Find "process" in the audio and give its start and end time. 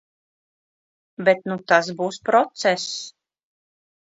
2.31-2.89